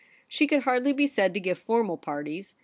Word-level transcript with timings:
She 0.27 0.47
could 0.47 0.63
hardly 0.63 0.93
be 0.93 1.05
said 1.05 1.31
to 1.35 1.39
give 1.39 1.59
formal 1.59 1.95
parties. 1.95 2.55